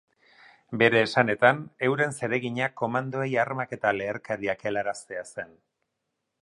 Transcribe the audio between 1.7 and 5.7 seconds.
euren zeregina komandoei armak eta leherkariak helaraztea zen.